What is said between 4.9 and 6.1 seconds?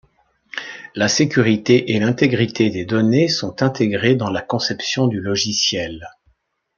du logiciel.